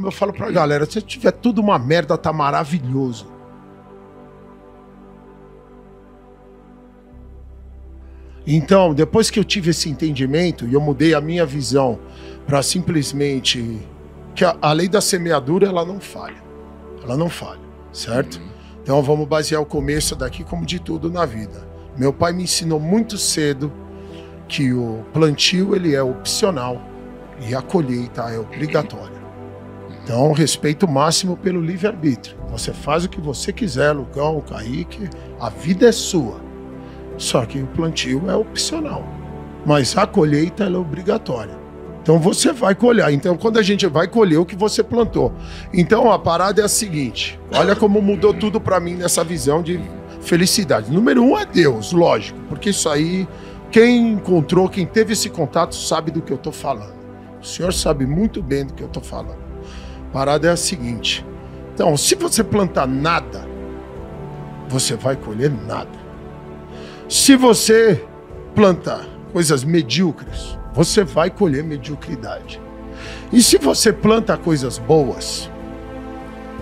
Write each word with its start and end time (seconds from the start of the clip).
como 0.00 0.06
eu 0.06 0.12
falo 0.12 0.32
pra 0.32 0.50
galera, 0.50 0.90
se 0.90 1.02
tiver 1.02 1.30
tudo 1.30 1.60
uma 1.60 1.78
merda, 1.78 2.16
tá 2.16 2.32
maravilhoso. 2.32 3.26
Então, 8.46 8.94
depois 8.94 9.30
que 9.30 9.38
eu 9.38 9.44
tive 9.44 9.70
esse 9.70 9.90
entendimento 9.90 10.66
e 10.66 10.72
eu 10.72 10.80
mudei 10.80 11.12
a 11.12 11.20
minha 11.20 11.44
visão 11.44 11.98
para 12.46 12.62
simplesmente 12.62 13.78
que 14.34 14.42
a, 14.42 14.56
a, 14.62 14.72
lei 14.72 14.88
da 14.88 15.02
semeadura 15.02 15.68
ela 15.68 15.84
não 15.84 16.00
falha, 16.00 16.42
ela 17.04 17.14
não 17.14 17.28
falha, 17.28 17.60
certo? 17.92 18.36
Uhum. 18.36 18.48
Então 18.82 19.02
vamos 19.02 19.28
basear 19.28 19.60
o 19.60 19.66
começo 19.66 20.16
daqui 20.16 20.42
como 20.42 20.64
de 20.64 20.80
tudo 20.80 21.10
na 21.10 21.26
vida. 21.26 21.68
Meu 21.98 22.10
pai 22.10 22.32
me 22.32 22.44
ensinou 22.44 22.80
muito 22.80 23.18
cedo 23.18 23.70
que 24.48 24.72
o 24.72 25.04
plantio 25.12 25.76
ele 25.76 25.94
é 25.94 26.02
opcional 26.02 26.80
e 27.46 27.54
a 27.54 27.60
colheita 27.60 28.22
é 28.30 28.38
obrigatória. 28.38 29.19
Então, 30.02 30.32
respeito 30.32 30.88
máximo 30.88 31.36
pelo 31.36 31.60
livre-arbítrio. 31.60 32.36
Você 32.50 32.72
faz 32.72 33.04
o 33.04 33.08
que 33.08 33.20
você 33.20 33.52
quiser, 33.52 33.92
Lucão, 33.92 34.40
Kaique, 34.40 35.08
a 35.38 35.48
vida 35.48 35.88
é 35.88 35.92
sua. 35.92 36.40
Só 37.16 37.44
que 37.44 37.58
o 37.60 37.66
plantio 37.66 38.30
é 38.30 38.34
opcional. 38.34 39.04
Mas 39.64 39.96
a 39.96 40.06
colheita 40.06 40.64
é 40.64 40.76
obrigatória. 40.76 41.60
Então 42.02 42.18
você 42.18 42.52
vai 42.52 42.74
colher. 42.74 43.10
Então, 43.10 43.36
quando 43.36 43.58
a 43.58 43.62
gente 43.62 43.86
vai 43.86 44.08
colher 44.08 44.38
o 44.38 44.46
que 44.46 44.56
você 44.56 44.82
plantou. 44.82 45.32
Então 45.72 46.10
a 46.10 46.18
parada 46.18 46.62
é 46.62 46.64
a 46.64 46.68
seguinte: 46.68 47.38
olha 47.52 47.76
como 47.76 48.00
mudou 48.00 48.32
tudo 48.32 48.60
para 48.60 48.80
mim 48.80 48.94
nessa 48.94 49.22
visão 49.22 49.62
de 49.62 49.78
felicidade. 50.22 50.90
Número 50.90 51.22
um 51.22 51.38
é 51.38 51.44
Deus, 51.44 51.92
lógico, 51.92 52.38
porque 52.48 52.70
isso 52.70 52.88
aí, 52.88 53.28
quem 53.70 54.12
encontrou, 54.12 54.68
quem 54.68 54.86
teve 54.86 55.12
esse 55.12 55.28
contato, 55.28 55.74
sabe 55.74 56.10
do 56.10 56.22
que 56.22 56.32
eu 56.32 56.36
estou 56.36 56.52
falando. 56.52 56.94
O 57.40 57.44
senhor 57.44 57.72
sabe 57.72 58.06
muito 58.06 58.42
bem 58.42 58.66
do 58.66 58.74
que 58.74 58.82
eu 58.82 58.86
estou 58.86 59.02
falando. 59.02 59.49
Parada 60.12 60.48
é 60.48 60.50
a 60.50 60.56
seguinte: 60.56 61.24
então, 61.74 61.96
se 61.96 62.14
você 62.14 62.44
plantar 62.44 62.86
nada, 62.86 63.48
você 64.68 64.94
vai 64.94 65.16
colher 65.16 65.50
nada. 65.50 65.98
Se 67.08 67.36
você 67.36 68.04
plantar 68.54 69.06
coisas 69.32 69.64
medíocres, 69.64 70.58
você 70.72 71.04
vai 71.04 71.30
colher 71.30 71.64
mediocridade. 71.64 72.60
E 73.32 73.42
se 73.42 73.58
você 73.58 73.92
planta 73.92 74.36
coisas 74.36 74.78
boas, 74.78 75.50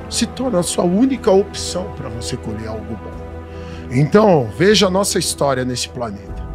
se 0.09 0.27
torna 0.27 0.61
a 0.61 0.63
sua 0.63 0.85
única 0.85 1.31
opção 1.31 1.93
para 1.97 2.09
você 2.09 2.37
colher 2.37 2.69
algo 2.69 2.95
bom. 2.95 3.19
Então, 3.91 4.49
veja 4.57 4.87
a 4.87 4.91
nossa 4.91 5.19
história 5.19 5.65
nesse 5.65 5.89
planeta. 5.89 6.47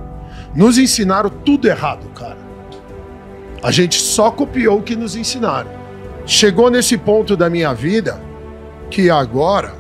Nos 0.55 0.77
ensinaram 0.77 1.29
tudo 1.29 1.67
errado, 1.67 2.07
cara. 2.13 2.37
A 3.61 3.71
gente 3.71 3.95
só 3.99 4.31
copiou 4.31 4.79
o 4.79 4.83
que 4.83 4.95
nos 4.95 5.15
ensinaram. 5.15 5.82
Chegou 6.25 6.69
nesse 6.69 6.97
ponto 6.97 7.35
da 7.35 7.49
minha 7.49 7.73
vida 7.73 8.21
que 8.89 9.09
agora 9.09 9.73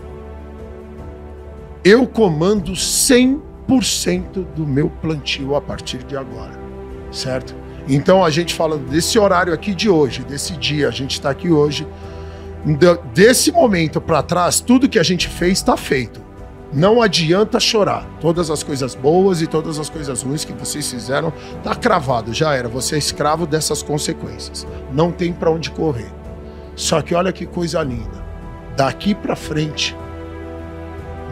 eu 1.83 2.07
comando 2.07 2.75
100 2.75 3.53
100% 3.67 4.45
do 4.55 4.65
meu 4.65 4.89
plantio 4.89 5.55
a 5.55 5.61
partir 5.61 6.03
de 6.03 6.15
agora, 6.15 6.59
certo? 7.11 7.55
Então 7.87 8.23
a 8.23 8.29
gente 8.29 8.53
falando 8.53 8.87
desse 8.89 9.17
horário 9.19 9.53
aqui 9.53 9.73
de 9.73 9.89
hoje, 9.89 10.23
desse 10.23 10.53
dia, 10.53 10.87
a 10.87 10.91
gente 10.91 11.11
está 11.11 11.29
aqui 11.29 11.49
hoje, 11.49 11.87
desse 13.13 13.51
momento 13.51 13.99
para 13.99 14.23
trás, 14.23 14.59
tudo 14.59 14.87
que 14.87 14.99
a 14.99 15.03
gente 15.03 15.27
fez 15.27 15.59
está 15.59 15.75
feito. 15.75 16.21
Não 16.71 17.03
adianta 17.03 17.59
chorar. 17.59 18.03
Todas 18.19 18.49
as 18.49 18.63
coisas 18.63 18.95
boas 18.95 19.43
e 19.43 19.47
todas 19.47 19.77
as 19.77 19.89
coisas 19.89 20.23
ruins 20.23 20.43
que 20.43 20.53
vocês 20.53 20.89
fizeram 20.89 21.31
tá 21.61 21.75
cravado, 21.75 22.33
já 22.33 22.55
era. 22.55 22.67
Você 22.67 22.95
é 22.95 22.97
escravo 22.97 23.45
dessas 23.45 23.83
consequências. 23.83 24.65
Não 24.91 25.11
tem 25.11 25.31
para 25.31 25.51
onde 25.51 25.69
correr. 25.69 26.11
Só 26.75 27.01
que 27.01 27.13
olha 27.13 27.31
que 27.31 27.45
coisa 27.45 27.81
linda. 27.83 28.23
Daqui 28.75 29.13
para 29.13 29.35
frente, 29.35 29.95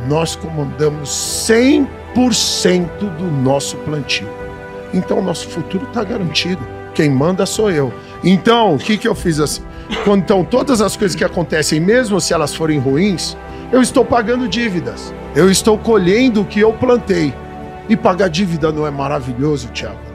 nós 0.08 0.36
comandamos 0.36 1.10
100% 1.10 1.88
do 3.18 3.32
nosso 3.44 3.78
plantio. 3.78 4.30
Então, 4.94 5.20
o 5.20 5.24
nosso 5.24 5.48
futuro 5.48 5.86
está 5.88 6.04
garantido. 6.04 6.62
Quem 6.94 7.10
manda 7.10 7.46
sou 7.46 7.72
eu. 7.72 7.94
Então, 8.24 8.76
o 8.76 8.78
que, 8.78 8.98
que 8.98 9.08
eu 9.08 9.16
fiz 9.16 9.40
assim? 9.40 9.64
Quando, 10.04 10.22
então, 10.22 10.44
todas 10.44 10.82
as 10.82 10.96
coisas 10.96 11.16
que 11.16 11.24
acontecem, 11.24 11.80
mesmo 11.80 12.20
se 12.20 12.34
elas 12.34 12.54
forem 12.54 12.80
ruins, 12.80 13.38
eu 13.72 13.82
estou 13.82 14.04
pagando 14.04 14.48
dívidas. 14.48 15.14
Eu 15.36 15.50
estou 15.50 15.78
colhendo 15.78 16.42
o 16.42 16.46
que 16.46 16.60
eu 16.60 16.74
plantei. 16.74 17.34
E 17.90 17.96
pagar 17.96 18.30
dívida 18.30 18.72
não 18.72 18.86
é 18.86 18.92
maravilhoso, 18.92 19.70
Tiago? 19.70 20.12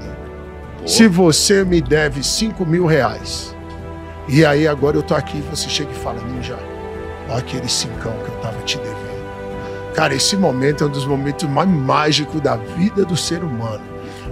Se 0.86 1.08
você 1.08 1.64
me 1.64 1.80
deve 1.80 2.22
5 2.22 2.64
mil 2.64 2.86
reais, 2.86 3.55
e 4.28 4.44
aí 4.44 4.66
agora 4.66 4.96
eu 4.96 5.02
tô 5.02 5.14
aqui, 5.14 5.40
você 5.50 5.68
chega 5.68 5.90
e 5.90 5.94
fala, 5.94 6.20
Ninja, 6.22 6.58
olha 7.28 7.38
aquele 7.38 7.68
cincão 7.68 8.12
que 8.24 8.30
eu 8.30 8.36
tava 8.40 8.60
te 8.62 8.76
devendo. 8.78 9.06
Cara, 9.94 10.14
esse 10.14 10.36
momento 10.36 10.84
é 10.84 10.86
um 10.88 10.90
dos 10.90 11.06
momentos 11.06 11.48
mais 11.48 11.68
mágicos 11.68 12.40
da 12.40 12.56
vida 12.56 13.04
do 13.04 13.16
ser 13.16 13.42
humano. 13.42 13.82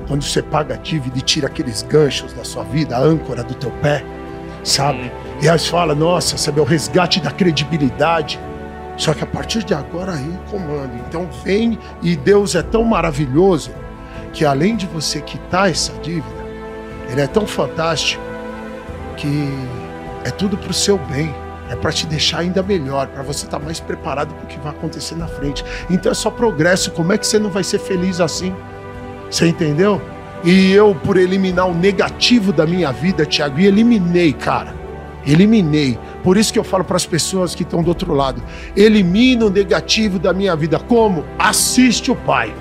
Quando 0.07 0.23
você 0.23 0.43
paga 0.43 0.75
a 0.75 0.77
dívida 0.77 1.19
e 1.19 1.23
tira 1.23 1.47
aqueles 1.47 1.83
ganchos 1.83 2.33
da 2.35 2.45
sua 2.45 2.65
vida, 2.65 2.97
a 2.97 3.01
âncora 3.01 3.43
do 3.43 3.55
teu 3.55 3.71
pé, 3.71 4.05
sabe? 4.63 5.11
E 5.41 5.49
aí 5.49 5.59
você 5.59 5.71
fala, 5.71 5.95
nossa, 5.95 6.37
sabe, 6.37 6.59
é 6.59 6.63
o 6.63 6.67
resgate 6.67 7.21
da 7.21 7.31
credibilidade. 7.31 8.39
Só 8.97 9.15
que 9.15 9.25
a 9.25 9.27
partir 9.27 9.65
de 9.65 9.75
agora 9.75 10.13
aí 10.13 10.39
comando. 10.51 10.93
Então 11.09 11.29
vem 11.43 11.79
e 12.03 12.15
Deus 12.15 12.55
é 12.55 12.63
tão 12.63 12.85
maravilhoso 12.85 13.71
que 14.33 14.45
além 14.45 14.77
de 14.77 14.87
você 14.87 15.21
quitar 15.21 15.71
essa 15.71 15.93
dívida, 16.03 16.45
ele 17.11 17.21
é 17.21 17.27
tão 17.27 17.47
fantástico 17.47 18.23
que 19.17 19.49
é 20.25 20.31
tudo 20.31 20.57
para 20.57 20.71
o 20.71 20.75
seu 20.75 20.99
bem 20.99 21.35
é 21.71 21.77
para 21.77 21.93
te 21.93 22.07
deixar 22.07 22.41
ainda 22.41 22.63
melhor, 22.63 23.07
para 23.09 23.23
você 23.23 23.45
estar 23.47 23.59
tá 23.59 23.65
mais 23.65 23.81
preparado 23.81 24.35
para 24.35 24.45
o 24.45 24.47
que 24.47 24.59
vai 24.59 24.71
acontecer 24.71 25.17
na 25.17 25.27
frente. 25.27 25.65
Então 25.89 26.13
é 26.13 26.15
só 26.15 26.31
progresso. 26.31 26.91
Como 26.91 27.13
é 27.13 27.19
que 27.19 27.27
você 27.27 27.39
não 27.39 27.51
vai 27.51 27.65
ser 27.65 27.79
feliz 27.79 28.21
assim? 28.21 28.55
Você 29.31 29.47
entendeu? 29.47 30.01
E 30.45 30.73
eu, 30.73 30.95
por 30.95 31.17
eliminar 31.17 31.67
o 31.67 31.75
negativo 31.75 32.53
da 32.53 32.67
minha 32.67 32.93
vida, 32.93 33.25
Tiago, 33.25 33.59
e 33.59 33.67
eliminei, 33.67 34.33
cara. 34.33 34.75
Eliminei. 35.27 35.99
Por 36.23 36.37
isso 36.37 36.53
que 36.53 36.59
eu 36.59 36.65
falo 36.65 36.85
para 36.85 36.97
as 36.97 37.07
pessoas 37.07 37.55
que 37.55 37.63
estão 37.63 37.83
do 37.83 37.89
outro 37.89 38.13
lado: 38.13 38.43
elimina 38.77 39.47
o 39.47 39.51
negativo 39.51 40.19
da 40.19 40.35
minha 40.35 40.55
vida. 40.55 40.79
Como? 40.79 41.25
Assiste 41.39 42.11
o 42.11 42.15
Pai. 42.15 42.55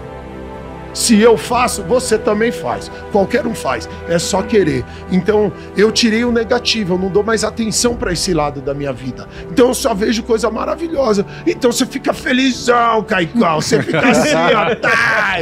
Se 0.93 1.19
eu 1.19 1.37
faço, 1.37 1.83
você 1.83 2.17
também 2.17 2.51
faz. 2.51 2.91
Qualquer 3.11 3.45
um 3.47 3.55
faz. 3.55 3.89
É 4.07 4.19
só 4.19 4.41
querer. 4.41 4.85
Então, 5.11 5.51
eu 5.75 5.91
tirei 5.91 6.23
o 6.23 6.31
negativo, 6.31 6.93
eu 6.93 6.97
não 6.97 7.09
dou 7.09 7.23
mais 7.23 7.43
atenção 7.43 7.95
para 7.95 8.11
esse 8.11 8.33
lado 8.33 8.61
da 8.61 8.73
minha 8.73 8.93
vida. 8.93 9.27
Então, 9.51 9.69
eu 9.69 9.73
só 9.73 9.93
vejo 9.93 10.23
coisa 10.23 10.49
maravilhosa. 10.51 11.25
Então, 11.47 11.71
você 11.71 11.85
fica 11.85 12.13
felizão, 12.13 13.03
Caicão. 13.03 13.61
Você 13.61 13.81
fica 13.81 13.99
assim, 14.07 14.35
ó. 14.35 14.75
Tá. 14.75 15.35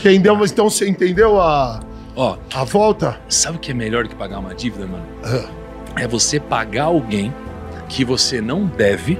Entendeu? 0.00 0.38
Então, 0.44 0.68
você 0.68 0.88
entendeu 0.88 1.40
a, 1.40 1.80
ó, 2.16 2.36
a 2.52 2.64
volta? 2.64 3.20
Sabe 3.28 3.58
o 3.58 3.60
que 3.60 3.70
é 3.70 3.74
melhor 3.74 4.02
do 4.02 4.08
que 4.08 4.16
pagar 4.16 4.38
uma 4.38 4.54
dívida, 4.54 4.86
mano? 4.86 5.06
É 5.96 6.08
você 6.08 6.40
pagar 6.40 6.84
alguém 6.84 7.32
que 7.88 8.04
você 8.04 8.40
não 8.40 8.64
deve, 8.64 9.18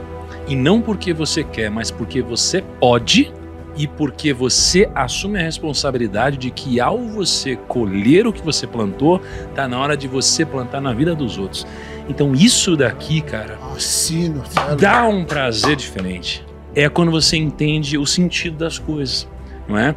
e 0.49 0.57
não 0.57 0.81
porque 0.81 1.13
você 1.13 1.45
quer, 1.45 1.71
mas 1.71 1.91
porque 1.91 2.21
você 2.23 2.63
pode 2.81 3.33
e 3.77 3.87
porque 3.87 4.33
você 4.33 4.89
assume 4.95 5.39
a 5.39 5.43
responsabilidade 5.43 6.37
de 6.37 6.51
que 6.51 6.81
ao 6.81 6.99
você 6.99 7.57
colher 7.57 8.27
o 8.27 8.33
que 8.33 8.43
você 8.43 8.67
plantou, 8.67 9.21
tá 9.55 9.67
na 9.67 9.79
hora 9.79 9.97
de 9.97 10.07
você 10.07 10.45
plantar 10.45 10.81
na 10.81 10.93
vida 10.93 11.15
dos 11.15 11.39
outros. 11.39 11.67
Então 12.09 12.35
isso 12.35 12.77
daqui, 12.77 13.21
cara, 13.21 13.59
Assino, 13.75 14.43
dá 14.79 15.07
um 15.07 15.25
prazer 15.25 15.77
diferente. 15.77 16.45
É 16.75 16.89
quando 16.89 17.11
você 17.11 17.37
entende 17.37 17.99
o 17.99 18.07
sentido 18.07 18.57
das 18.57 18.79
coisas, 18.79 19.29
não 19.69 19.79
é? 19.79 19.95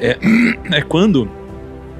É, 0.00 0.18
é 0.78 0.82
quando 0.82 1.28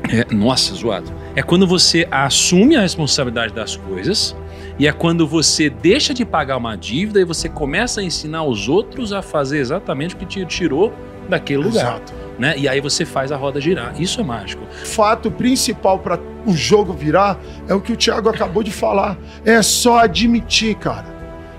é, 0.08 0.32
nossa, 0.32 0.74
zoado. 0.74 1.12
É 1.34 1.42
quando 1.42 1.66
você 1.66 2.06
assume 2.10 2.76
a 2.76 2.80
responsabilidade 2.80 3.52
das 3.52 3.76
coisas 3.76 4.36
e 4.78 4.86
é 4.86 4.92
quando 4.92 5.26
você 5.26 5.70
deixa 5.70 6.12
de 6.12 6.24
pagar 6.24 6.56
uma 6.56 6.76
dívida 6.76 7.20
e 7.20 7.24
você 7.24 7.48
começa 7.48 8.00
a 8.00 8.04
ensinar 8.04 8.44
os 8.44 8.68
outros 8.68 9.12
a 9.12 9.22
fazer 9.22 9.58
exatamente 9.58 10.14
o 10.14 10.18
que 10.18 10.26
te 10.26 10.44
tirou 10.44 10.92
daquele 11.28 11.62
lugar. 11.62 11.96
Exato. 11.96 12.14
Né? 12.38 12.54
E 12.58 12.68
aí 12.68 12.80
você 12.80 13.04
faz 13.06 13.32
a 13.32 13.36
roda 13.36 13.60
girar. 13.60 13.94
Isso 14.00 14.20
é 14.20 14.24
mágico. 14.24 14.62
O 14.64 14.86
fato 14.86 15.30
principal 15.30 15.98
para 15.98 16.18
o 16.44 16.52
jogo 16.52 16.92
virar 16.92 17.38
é 17.66 17.74
o 17.74 17.80
que 17.80 17.92
o 17.92 17.96
Thiago 17.96 18.28
acabou 18.28 18.62
de 18.62 18.70
falar. 18.70 19.16
É 19.44 19.62
só 19.62 20.00
admitir, 20.00 20.74
cara. 20.76 21.06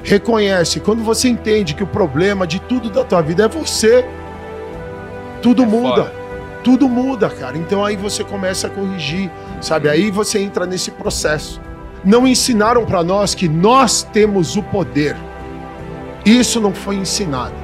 Reconhece. 0.03 0.79
Quando 0.79 1.03
você 1.03 1.27
entende 1.27 1.73
que 1.73 1.83
o 1.83 1.87
problema 1.87 2.45
de 2.45 2.59
tudo 2.61 2.89
da 2.89 3.03
tua 3.03 3.21
vida 3.21 3.45
é 3.45 3.47
você, 3.47 4.05
tudo 5.41 5.63
é 5.63 5.65
muda. 5.65 6.13
Tudo 6.63 6.87
muda, 6.87 7.29
cara. 7.29 7.57
Então 7.57 7.83
aí 7.83 7.95
você 7.95 8.23
começa 8.23 8.67
a 8.67 8.69
corrigir, 8.69 9.31
sabe? 9.59 9.89
Aí 9.89 10.11
você 10.11 10.39
entra 10.39 10.67
nesse 10.67 10.91
processo. 10.91 11.59
Não 12.03 12.27
ensinaram 12.27 12.85
para 12.85 13.03
nós 13.03 13.33
que 13.35 13.47
nós 13.47 14.03
temos 14.03 14.55
o 14.55 14.63
poder. 14.63 15.15
Isso 16.25 16.59
não 16.59 16.73
foi 16.73 16.95
ensinado. 16.95 17.55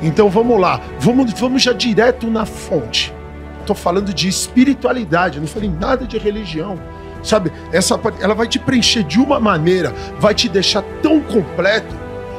Então 0.00 0.28
vamos 0.28 0.60
lá, 0.60 0.80
vamos, 0.98 1.32
vamos 1.32 1.62
já 1.62 1.72
direto 1.72 2.28
na 2.28 2.44
fonte. 2.44 3.14
Estou 3.60 3.74
falando 3.74 4.12
de 4.12 4.28
espiritualidade, 4.28 5.40
não 5.40 5.46
falei 5.46 5.70
nada 5.70 6.06
de 6.06 6.18
religião. 6.18 6.78
Sabe? 7.22 7.52
Essa 7.72 7.98
ela 8.20 8.34
vai 8.34 8.46
te 8.46 8.58
preencher 8.58 9.02
de 9.02 9.18
uma 9.18 9.40
maneira, 9.40 9.92
vai 10.18 10.34
te 10.34 10.48
deixar 10.48 10.82
tão 11.02 11.20
completo 11.20 11.94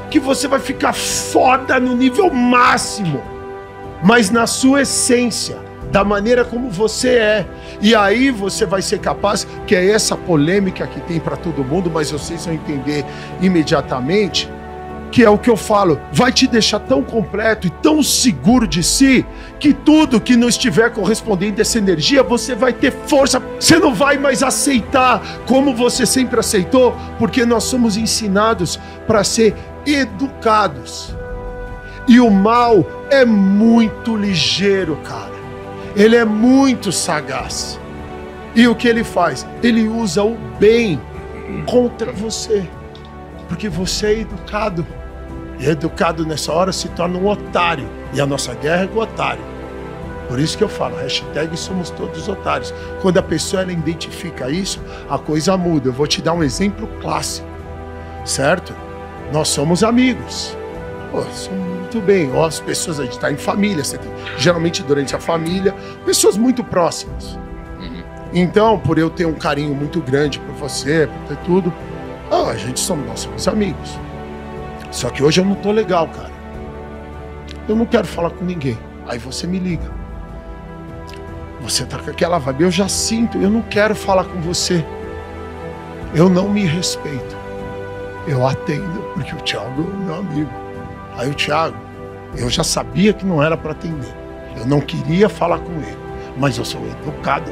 que 0.10 0.20
você 0.20 0.48
vai 0.48 0.60
ficar 0.60 0.94
foda 0.94 1.80
no 1.80 1.96
nível 1.96 2.34
máximo, 2.34 3.22
mas 4.02 4.30
na 4.30 4.48
sua 4.48 4.84
essência, 4.84 5.58
da 5.92 6.04
maneira 6.04 6.44
como 6.44 6.70
você 6.70 7.10
é. 7.10 7.46
E 7.82 7.96
aí 7.96 8.32
você 8.32 8.66
vai 8.66 8.82
ser 8.82 9.00
capaz, 9.00 9.48
que 9.66 9.76
é 9.76 9.92
essa 9.92 10.16
polêmica 10.16 10.86
que 10.88 11.00
tem 11.02 11.20
para 11.20 11.36
todo 11.36 11.64
mundo, 11.64 11.90
mas 11.94 12.12
vocês 12.12 12.46
vão 12.46 12.54
entender 12.54 13.06
imediatamente 13.42 14.50
que 15.12 15.24
é 15.24 15.30
o 15.30 15.38
que 15.38 15.50
eu 15.50 15.58
falo, 15.58 16.00
vai 16.12 16.32
te 16.32 16.48
deixar 16.48 16.80
tão 16.80 17.02
completo 17.02 17.68
e 17.68 17.70
tão 17.70 18.04
seguro 18.04 18.68
de 18.68 18.84
si 18.84 19.26
que 19.60 19.74
tudo 19.74 20.22
que 20.22 20.36
não 20.36 20.50
estiver 20.50 20.92
correspondendo 20.92 21.60
a 21.60 21.62
essa 21.62 21.78
energia, 21.78 22.22
você 22.22 22.54
vai 22.54 22.74
ter 22.74 22.92
força. 22.92 23.42
Você 23.60 23.80
não 23.80 23.94
vai 23.94 24.18
mais 24.18 24.44
aceitar 24.44 25.22
como 25.46 25.74
você 25.74 26.06
sempre 26.06 26.40
aceitou, 26.40 26.96
porque 27.18 27.46
nós 27.46 27.64
somos 27.64 27.98
ensinados 27.98 28.80
para 29.06 29.24
ser 29.24 29.56
educados. 29.86 31.16
E 32.08 32.20
o 32.20 32.30
mal 32.30 32.86
é 33.10 33.26
muito 33.26 34.16
ligeiro, 34.16 34.98
cara. 35.04 35.37
Ele 35.98 36.16
é 36.16 36.24
muito 36.24 36.94
sagaz. 36.94 37.78
E 38.56 38.68
o 38.70 38.76
que 38.76 38.88
ele 38.88 39.04
faz? 39.04 39.46
Ele 39.62 39.90
usa 39.90 40.24
o 40.24 40.38
bem 40.58 41.02
contra 41.66 42.14
você 42.14 42.66
porque 43.48 43.70
você 43.70 44.08
é 44.08 44.20
educado. 44.20 44.86
E 45.60 45.66
educado 45.66 46.26
nessa 46.26 46.54
hora 46.54 46.72
se 46.72 46.88
torna 46.90 47.18
um 47.18 47.28
otário. 47.28 47.90
E 48.14 48.22
a 48.22 48.26
nossa 48.26 48.54
guerra 48.54 48.84
é 48.84 48.88
com 48.88 49.00
o 49.00 49.02
otário. 49.02 49.42
Por 50.28 50.40
isso 50.40 50.58
que 50.58 50.64
eu 50.64 50.70
falo, 50.70 50.98
hashtag 50.98 51.56
somos 51.58 51.90
todos 51.90 52.28
otários. 52.28 52.74
Quando 53.02 53.18
a 53.18 53.24
pessoa 53.24 53.64
ela 53.64 53.72
identifica 53.72 54.50
isso, 54.50 54.80
a 55.10 55.18
coisa 55.18 55.58
muda. 55.58 55.90
Eu 55.90 55.94
vou 55.94 56.06
te 56.06 56.22
dar 56.22 56.34
um 56.34 56.44
exemplo 56.44 56.88
clássico, 57.02 57.48
certo? 58.26 58.76
Nós 59.32 59.48
somos 59.48 59.84
amigos. 59.84 60.56
Pô, 61.12 61.24
muito 61.88 62.02
bem. 62.02 62.32
Ó, 62.34 62.46
as 62.46 62.60
pessoas, 62.60 63.00
a 63.00 63.04
gente 63.04 63.14
está 63.14 63.32
em 63.32 63.38
família, 63.38 63.82
tem, 63.84 64.12
geralmente 64.38 64.84
durante 64.84 65.16
a 65.16 65.20
família, 65.20 65.74
pessoas 66.06 66.38
muito 66.38 66.64
próximas. 66.64 67.38
Uhum. 67.80 68.04
Então, 68.34 68.78
por 68.78 68.98
eu 68.98 69.10
ter 69.10 69.26
um 69.26 69.34
carinho 69.34 69.74
muito 69.74 70.02
grande 70.02 70.40
por 70.40 70.54
você, 70.56 71.08
por 71.08 71.36
ter 71.36 71.44
tudo, 71.44 71.74
ah, 72.30 72.52
a 72.52 72.58
gente 72.58 72.80
somos, 72.80 73.08
nós 73.08 73.20
somos 73.22 73.48
amigos. 73.48 73.98
Só 74.92 75.10
que 75.10 75.24
hoje 75.24 75.40
eu 75.40 75.46
não 75.46 75.56
tô 75.56 75.72
legal, 75.72 76.08
cara. 76.10 76.32
Eu 77.68 77.76
não 77.76 77.86
quero 77.86 78.06
falar 78.06 78.32
com 78.32 78.44
ninguém. 78.44 78.78
Aí 79.08 79.18
você 79.18 79.48
me 79.48 79.60
liga. 79.60 79.90
Você 81.62 81.86
tá 81.86 81.98
com 81.98 82.10
aquela 82.10 82.38
vibe, 82.38 82.64
eu 82.64 82.72
já 82.72 82.88
sinto, 82.88 83.38
eu 83.38 83.50
não 83.50 83.62
quero 83.62 83.96
falar 83.96 84.26
com 84.26 84.40
você. 84.42 84.86
Eu 86.14 86.30
não 86.30 86.50
me 86.50 86.66
respeito. 86.66 87.36
Eu 88.28 88.46
atendo, 88.46 89.02
porque 89.14 89.34
o 89.34 89.40
Thiago 89.40 89.82
é 89.82 90.06
meu 90.06 90.16
amigo. 90.16 90.67
Aí 91.18 91.30
o 91.30 91.34
Thiago, 91.34 91.76
eu 92.38 92.50
já 92.50 92.64
sabia 92.64 93.12
que 93.12 93.26
não 93.26 93.42
era 93.42 93.58
para 93.58 93.72
atender. 93.72 94.14
Eu 94.56 94.66
não 94.66 94.80
queria 94.80 95.28
falar 95.28 95.60
com 95.60 95.72
ele, 95.74 95.98
mas 96.38 96.58
eu 96.58 96.66
sou 96.66 96.82
educado. 96.86 97.52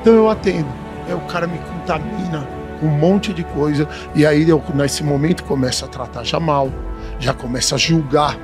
Então 0.00 0.14
eu 0.14 0.30
atendo. 0.30 0.68
Aí 1.06 1.14
o 1.14 1.20
cara 1.20 1.46
me 1.46 1.58
contamina 1.58 2.46
um 2.82 2.88
monte 2.88 3.32
de 3.32 3.42
coisa. 3.42 3.88
E 4.14 4.24
aí 4.24 4.48
eu, 4.48 4.62
nesse 4.74 5.02
momento, 5.02 5.44
começo 5.44 5.84
a 5.84 5.88
tratar 5.88 6.24
já 6.24 6.38
mal, 6.38 6.70
já 7.18 7.32
começa 7.34 7.74
a 7.74 7.78
julgar, 7.78 8.38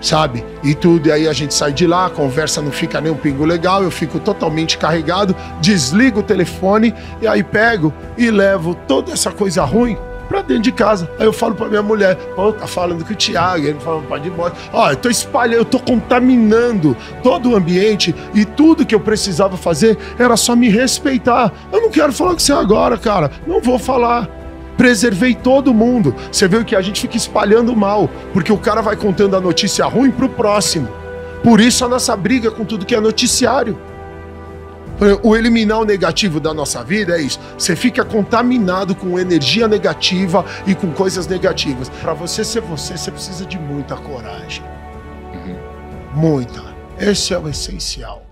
sabe? 0.00 0.44
E 0.62 0.74
tudo. 0.74 1.08
E 1.08 1.12
aí 1.12 1.28
a 1.28 1.32
gente 1.32 1.54
sai 1.54 1.72
de 1.72 1.86
lá, 1.86 2.06
a 2.06 2.10
conversa 2.10 2.62
não 2.62 2.70
fica 2.70 3.00
nem 3.00 3.10
um 3.10 3.16
pingo 3.16 3.44
legal, 3.44 3.82
eu 3.82 3.90
fico 3.90 4.20
totalmente 4.20 4.78
carregado, 4.78 5.34
desligo 5.60 6.20
o 6.20 6.22
telefone 6.22 6.94
e 7.20 7.26
aí 7.26 7.42
pego 7.42 7.92
e 8.16 8.30
levo 8.30 8.74
toda 8.74 9.12
essa 9.12 9.32
coisa 9.32 9.64
ruim 9.64 9.96
pra 10.28 10.42
dentro 10.42 10.62
de 10.64 10.72
casa. 10.72 11.10
Aí 11.18 11.26
eu 11.26 11.32
falo 11.32 11.54
pra 11.54 11.66
minha 11.68 11.82
mulher, 11.82 12.14
pô, 12.36 12.52
tá 12.52 12.66
falando 12.66 13.04
que 13.04 13.12
o 13.12 13.16
Thiago, 13.16 13.66
ele 13.66 13.80
fala, 13.80 14.02
pode 14.02 14.28
ir 14.28 14.32
embora. 14.32 14.52
Ó, 14.72 14.90
eu 14.90 14.96
tô 14.96 15.08
espalhando, 15.08 15.60
eu 15.60 15.64
tô 15.64 15.78
contaminando 15.78 16.96
todo 17.22 17.50
o 17.50 17.56
ambiente 17.56 18.14
e 18.34 18.44
tudo 18.44 18.84
que 18.84 18.94
eu 18.94 19.00
precisava 19.00 19.56
fazer 19.56 19.98
era 20.18 20.36
só 20.36 20.54
me 20.54 20.68
respeitar. 20.68 21.52
Eu 21.72 21.80
não 21.80 21.90
quero 21.90 22.12
falar 22.12 22.32
com 22.32 22.38
você 22.38 22.52
agora, 22.52 22.96
cara. 22.98 23.30
Não 23.46 23.60
vou 23.60 23.78
falar. 23.78 24.28
Preservei 24.76 25.34
todo 25.34 25.74
mundo. 25.74 26.14
Você 26.30 26.46
vê 26.46 26.62
que 26.62 26.76
a 26.76 26.80
gente 26.80 27.00
fica 27.00 27.16
espalhando 27.16 27.74
mal, 27.74 28.08
porque 28.32 28.52
o 28.52 28.58
cara 28.58 28.80
vai 28.80 28.94
contando 28.94 29.34
a 29.36 29.40
notícia 29.40 29.84
ruim 29.86 30.10
pro 30.10 30.28
próximo. 30.28 30.88
Por 31.42 31.60
isso 31.60 31.84
a 31.84 31.88
nossa 31.88 32.16
briga 32.16 32.50
com 32.50 32.64
tudo 32.64 32.86
que 32.86 32.94
é 32.94 33.00
noticiário. 33.00 33.87
O 35.22 35.36
eliminar 35.36 35.78
o 35.80 35.84
negativo 35.84 36.40
da 36.40 36.52
nossa 36.52 36.82
vida 36.82 37.16
é 37.16 37.22
isso. 37.22 37.38
Você 37.56 37.76
fica 37.76 38.04
contaminado 38.04 38.94
com 38.94 39.18
energia 39.18 39.68
negativa 39.68 40.44
e 40.66 40.74
com 40.74 40.92
coisas 40.92 41.26
negativas. 41.26 41.88
Para 41.88 42.14
você 42.14 42.44
ser 42.44 42.60
você, 42.60 42.96
você 42.96 43.10
precisa 43.10 43.46
de 43.46 43.58
muita 43.58 43.96
coragem. 43.96 44.64
Uhum. 45.32 45.56
Muita. 46.14 46.62
Esse 46.98 47.32
é 47.32 47.38
o 47.38 47.48
essencial. 47.48 48.27